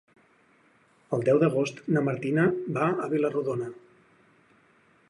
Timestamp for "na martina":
1.97-2.47